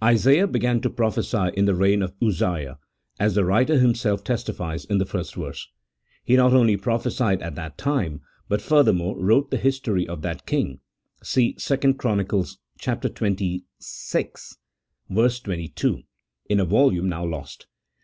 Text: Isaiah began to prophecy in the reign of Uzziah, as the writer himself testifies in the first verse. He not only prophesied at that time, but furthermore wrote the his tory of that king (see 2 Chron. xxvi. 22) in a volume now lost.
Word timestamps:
Isaiah 0.00 0.46
began 0.46 0.80
to 0.82 0.88
prophecy 0.90 1.50
in 1.54 1.64
the 1.64 1.74
reign 1.74 2.02
of 2.02 2.14
Uzziah, 2.22 2.78
as 3.18 3.34
the 3.34 3.44
writer 3.44 3.80
himself 3.80 4.22
testifies 4.22 4.84
in 4.84 4.98
the 4.98 5.04
first 5.04 5.34
verse. 5.34 5.66
He 6.22 6.36
not 6.36 6.52
only 6.52 6.76
prophesied 6.76 7.42
at 7.42 7.56
that 7.56 7.78
time, 7.78 8.20
but 8.48 8.62
furthermore 8.62 9.18
wrote 9.18 9.50
the 9.50 9.56
his 9.56 9.80
tory 9.80 10.06
of 10.06 10.22
that 10.22 10.46
king 10.46 10.78
(see 11.20 11.54
2 11.54 11.94
Chron. 11.94 12.24
xxvi. 12.24 12.54
22) 15.50 16.02
in 16.48 16.60
a 16.60 16.64
volume 16.64 17.08
now 17.08 17.24
lost. 17.26 17.66